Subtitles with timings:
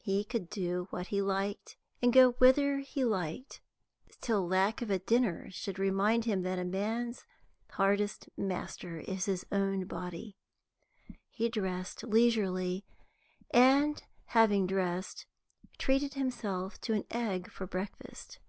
[0.00, 3.60] He could do what he liked and go whither he liked,
[4.20, 7.24] till lack of a dinner should remind him that a man's
[7.70, 10.36] hardest master is his own body.
[11.30, 12.84] He dressed leisurely,
[13.52, 15.26] and, having dressed,
[15.78, 18.40] treated himself to an egg for breakfast.